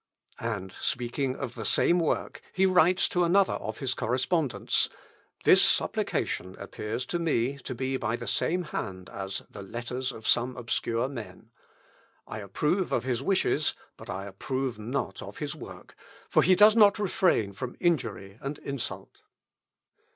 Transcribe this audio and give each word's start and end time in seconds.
"And 0.39 0.71
speaking 0.71 1.35
of 1.35 1.53
the 1.53 1.63
same 1.63 1.99
work, 1.99 2.41
he 2.53 2.65
writes 2.65 3.07
to 3.09 3.23
another 3.23 3.53
of 3.53 3.77
his 3.77 3.93
correspondents, 3.93 4.89
"This 5.43 5.61
Supplication 5.61 6.55
appears 6.57 7.05
to 7.05 7.19
me 7.19 7.59
to 7.59 7.75
be 7.75 7.97
by 7.97 8.15
the 8.15 8.25
same 8.25 8.63
hand 8.63 9.11
as 9.11 9.43
the 9.47 9.61
Letters 9.61 10.11
of 10.11 10.27
some 10.27 10.57
Obscure 10.57 11.07
Men. 11.07 11.51
I 12.25 12.39
approve 12.39 12.91
of 12.91 13.03
his 13.03 13.21
wishes, 13.21 13.75
but 13.95 14.09
I 14.09 14.25
approve 14.25 14.79
not 14.79 15.21
of 15.21 15.37
his 15.37 15.55
work, 15.55 15.93
for 16.31 16.41
he 16.41 16.55
does 16.55 16.75
not 16.75 16.97
refrain 16.97 17.53
from 17.53 17.77
injury 17.79 18.39
and 18.41 18.57
insult." 18.57 19.21